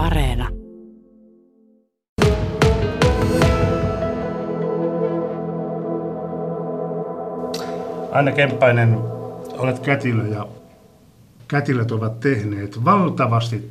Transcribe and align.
Areena. 0.00 0.48
Aina 8.12 8.32
Kemppainen, 8.32 8.98
olet 9.58 9.78
kätilö 9.78 10.26
ja 10.26 10.46
kätilöt 11.48 11.92
ovat 11.92 12.20
tehneet 12.20 12.84
valtavasti 12.84 13.70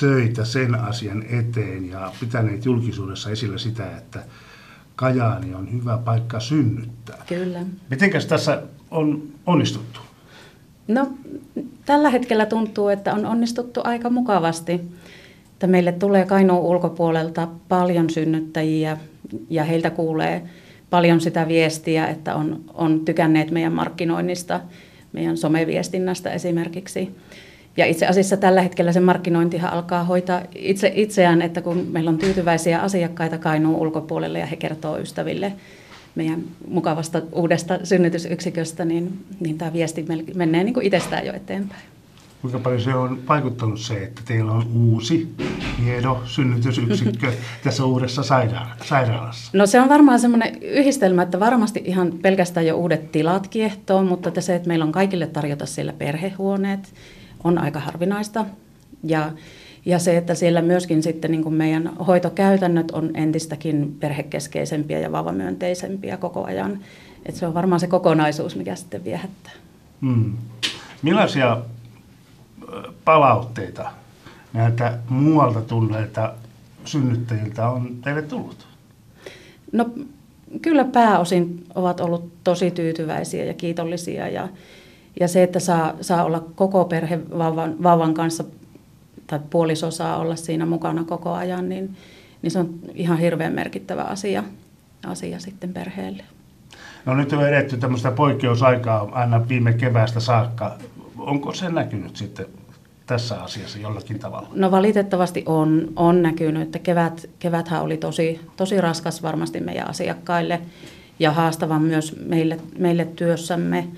töitä 0.00 0.44
sen 0.44 0.74
asian 0.74 1.22
eteen 1.22 1.90
ja 1.90 2.12
pitäneet 2.20 2.64
julkisuudessa 2.64 3.30
esillä 3.30 3.58
sitä, 3.58 3.96
että 3.96 4.22
Kajaani 4.96 5.54
on 5.54 5.72
hyvä 5.72 5.98
paikka 5.98 6.40
synnyttää. 6.40 7.24
Kyllä. 7.28 7.60
Mitenkäs 7.90 8.26
tässä 8.26 8.62
on 8.90 9.22
onnistuttu? 9.46 10.00
No, 10.88 11.10
tällä 11.84 12.10
hetkellä 12.10 12.46
tuntuu, 12.46 12.88
että 12.88 13.14
on 13.14 13.26
onnistuttu 13.26 13.80
aika 13.84 14.10
mukavasti. 14.10 14.80
Että 15.62 15.70
meille 15.70 15.92
tulee 15.92 16.24
Kainuun 16.24 16.60
ulkopuolelta 16.60 17.48
paljon 17.68 18.10
synnyttäjiä 18.10 18.98
ja 19.50 19.64
heiltä 19.64 19.90
kuulee 19.90 20.42
paljon 20.90 21.20
sitä 21.20 21.48
viestiä, 21.48 22.06
että 22.06 22.34
on, 22.34 22.60
on 22.74 23.04
tykänneet 23.04 23.50
meidän 23.50 23.72
markkinoinnista, 23.72 24.60
meidän 25.12 25.36
someviestinnästä 25.36 26.30
esimerkiksi. 26.30 27.14
Ja 27.76 27.86
itse 27.86 28.06
asiassa 28.06 28.36
tällä 28.36 28.62
hetkellä 28.62 28.92
se 28.92 29.00
markkinointihan 29.00 29.72
alkaa 29.72 30.04
hoitaa 30.04 30.42
itse 30.54 30.92
itseään, 30.94 31.42
että 31.42 31.60
kun 31.60 31.86
meillä 31.92 32.10
on 32.10 32.18
tyytyväisiä 32.18 32.80
asiakkaita 32.80 33.38
Kainuun 33.38 33.80
ulkopuolelle 33.80 34.38
ja 34.38 34.46
he 34.46 34.56
kertoo 34.56 34.98
ystäville 34.98 35.52
meidän 36.14 36.42
mukavasta 36.68 37.22
uudesta 37.32 37.78
synnytysyksiköstä, 37.84 38.84
niin, 38.84 39.24
niin 39.40 39.58
tämä 39.58 39.72
viesti 39.72 40.06
menee 40.34 40.64
niin 40.64 40.74
kuin 40.74 40.86
itsestään 40.86 41.26
jo 41.26 41.32
eteenpäin. 41.32 41.82
Kuinka 42.42 42.58
paljon 42.58 42.80
se 42.80 42.94
on 42.94 43.18
vaikuttanut 43.28 43.80
se, 43.80 44.02
että 44.02 44.22
teillä 44.24 44.52
on 44.52 44.66
uusi 44.74 45.34
hieno 45.84 46.22
synnytysyksikkö 46.24 47.32
tässä 47.64 47.84
uudessa 47.84 48.22
sairaalassa? 48.84 49.50
No 49.52 49.66
se 49.66 49.80
on 49.80 49.88
varmaan 49.88 50.20
semmoinen 50.20 50.62
yhdistelmä, 50.62 51.22
että 51.22 51.40
varmasti 51.40 51.82
ihan 51.84 52.12
pelkästään 52.22 52.66
jo 52.66 52.76
uudet 52.76 53.12
tilat 53.12 53.48
kiehtoo, 53.48 54.04
mutta 54.04 54.28
että 54.28 54.40
se, 54.40 54.54
että 54.54 54.68
meillä 54.68 54.84
on 54.84 54.92
kaikille 54.92 55.26
tarjota 55.26 55.66
siellä 55.66 55.92
perhehuoneet, 55.92 56.94
on 57.44 57.58
aika 57.58 57.80
harvinaista. 57.80 58.46
Ja, 59.04 59.32
ja 59.86 59.98
se, 59.98 60.16
että 60.16 60.34
siellä 60.34 60.62
myöskin 60.62 61.02
sitten 61.02 61.30
niin 61.30 61.42
kuin 61.42 61.54
meidän 61.54 61.96
hoitokäytännöt 61.96 62.90
on 62.90 63.10
entistäkin 63.14 63.96
perhekeskeisempiä 64.00 64.98
ja 64.98 65.12
vauvamyönteisempiä 65.12 66.16
koko 66.16 66.44
ajan. 66.44 66.78
Että 67.26 67.38
se 67.38 67.46
on 67.46 67.54
varmaan 67.54 67.80
se 67.80 67.86
kokonaisuus, 67.86 68.56
mikä 68.56 68.74
sitten 68.74 69.04
viehättää. 69.04 69.52
Hmm. 70.00 70.32
Millaisia 71.02 71.62
palautteita 73.04 73.90
näiltä 74.52 74.98
muualta 75.08 75.60
tulleilta 75.60 76.32
synnyttäjiltä 76.84 77.68
on 77.68 77.96
teille 78.04 78.22
tullut? 78.22 78.66
No 79.72 79.90
kyllä 80.62 80.84
pääosin 80.84 81.66
ovat 81.74 82.00
ollut 82.00 82.32
tosi 82.44 82.70
tyytyväisiä 82.70 83.44
ja 83.44 83.54
kiitollisia 83.54 84.28
ja, 84.28 84.48
ja 85.20 85.28
se, 85.28 85.42
että 85.42 85.60
saa, 85.60 85.94
saa 86.00 86.24
olla 86.24 86.44
koko 86.54 86.84
perhe 86.84 87.20
vauvan, 87.38 87.82
vauvan 87.82 88.14
kanssa 88.14 88.44
tai 89.26 89.40
puoliso 89.50 89.90
saa 89.90 90.16
olla 90.16 90.36
siinä 90.36 90.66
mukana 90.66 91.04
koko 91.04 91.32
ajan, 91.32 91.68
niin, 91.68 91.96
niin 92.42 92.50
se 92.50 92.58
on 92.58 92.74
ihan 92.94 93.18
hirveän 93.18 93.52
merkittävä 93.52 94.02
asia, 94.02 94.44
asia 95.06 95.40
sitten 95.40 95.72
perheelle. 95.72 96.24
No 97.06 97.14
nyt 97.14 97.32
on 97.32 97.48
edetty 97.48 97.76
tämmöistä 97.76 98.10
poikkeusaikaa 98.10 99.08
aina 99.12 99.48
viime 99.48 99.72
keväästä 99.72 100.20
saakka. 100.20 100.76
Onko 101.18 101.54
se 101.54 101.68
näkynyt 101.68 102.16
sitten 102.16 102.46
tässä 103.06 103.42
asiassa 103.42 103.78
jollakin 103.78 104.18
tavalla? 104.18 104.48
No 104.54 104.70
valitettavasti 104.70 105.42
on, 105.46 105.92
on 105.96 106.22
näkynyt, 106.22 106.62
että 106.62 106.78
kevät, 106.78 107.30
keväthän 107.38 107.82
oli 107.82 107.96
tosi, 107.96 108.40
tosi 108.56 108.80
raskas 108.80 109.22
varmasti 109.22 109.60
meidän 109.60 109.90
asiakkaille 109.90 110.60
ja 111.18 111.30
haastava 111.30 111.78
myös 111.78 112.16
meille, 112.24 112.58
meille 112.78 113.04
työssämme. 113.04 113.88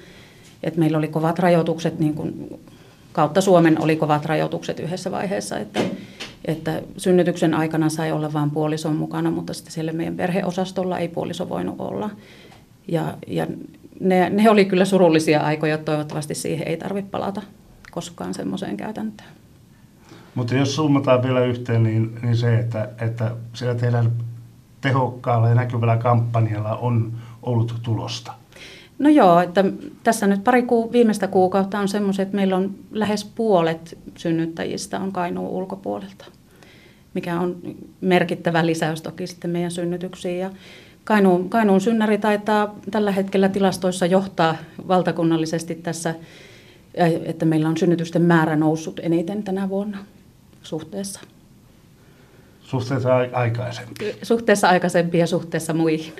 Et 0.62 0.76
meillä 0.76 0.98
oli 0.98 1.08
kovat 1.08 1.38
rajoitukset, 1.38 1.98
niin 1.98 2.14
kuin 2.14 2.60
kautta 3.12 3.40
Suomen 3.40 3.82
oli 3.82 3.96
kovat 3.96 4.24
rajoitukset 4.24 4.80
yhdessä 4.80 5.10
vaiheessa, 5.10 5.58
että, 5.58 5.80
että 6.44 6.82
synnytyksen 6.96 7.54
aikana 7.54 7.88
sai 7.88 8.12
olla 8.12 8.32
vain 8.32 8.50
puolison 8.50 8.96
mukana, 8.96 9.30
mutta 9.30 9.54
sitten 9.54 9.72
siellä 9.72 9.92
meidän 9.92 10.16
perheosastolla 10.16 10.98
ei 10.98 11.08
puoliso 11.08 11.48
voinut 11.48 11.74
olla. 11.78 12.10
Ja, 12.88 13.18
ja 13.26 13.46
ne, 14.00 14.30
ne 14.30 14.50
oli 14.50 14.64
kyllä 14.64 14.84
surullisia 14.84 15.40
aikoja, 15.40 15.78
toivottavasti 15.78 16.34
siihen 16.34 16.68
ei 16.68 16.76
tarvitse 16.76 17.10
palata 17.10 17.42
koskaan 17.94 18.34
semmoiseen 18.34 18.76
käytäntöön. 18.76 19.30
Mutta 20.34 20.54
jos 20.54 20.74
summataan 20.74 21.22
vielä 21.22 21.44
yhteen, 21.44 21.82
niin, 21.82 22.18
niin 22.22 22.36
se, 22.36 22.58
että, 22.58 22.88
että 23.00 23.30
siellä 23.52 23.74
teidän 23.74 24.12
tehokkaalla 24.80 25.48
ja 25.48 25.54
näkyvällä 25.54 25.96
kampanjalla 25.96 26.76
on 26.76 27.12
ollut 27.42 27.74
tulosta. 27.82 28.32
No 28.98 29.08
joo, 29.08 29.40
että 29.40 29.64
tässä 30.04 30.26
nyt 30.26 30.44
pari 30.44 30.62
kuu, 30.62 30.92
viimeistä 30.92 31.26
kuukautta 31.26 31.78
on 31.78 31.88
semmoiset, 31.88 32.22
että 32.22 32.36
meillä 32.36 32.56
on 32.56 32.74
lähes 32.90 33.24
puolet 33.24 33.98
synnyttäjistä 34.16 35.00
on 35.00 35.12
Kainuun 35.12 35.50
ulkopuolelta, 35.50 36.24
mikä 37.14 37.40
on 37.40 37.56
merkittävä 38.00 38.66
lisäys 38.66 39.02
toki 39.02 39.26
sitten 39.26 39.50
meidän 39.50 39.70
synnytyksiin. 39.70 40.38
Ja 40.38 40.50
Kainuun, 41.04 41.50
Kainuun 41.50 41.80
synnäri 41.80 42.18
taitaa 42.18 42.74
tällä 42.90 43.12
hetkellä 43.12 43.48
tilastoissa 43.48 44.06
johtaa 44.06 44.56
valtakunnallisesti 44.88 45.74
tässä 45.74 46.14
että 47.24 47.44
meillä 47.44 47.68
on 47.68 47.76
synnytysten 47.76 48.22
määrä 48.22 48.56
noussut 48.56 49.00
eniten 49.02 49.42
tänä 49.42 49.68
vuonna 49.68 49.98
suhteessa. 50.62 51.20
Suhteessa 52.62 53.16
aikaisempiin? 53.32 54.14
Suhteessa 54.22 54.68
aikaisempiin 54.68 55.20
ja 55.20 55.26
suhteessa 55.26 55.74
muihin. 55.74 56.12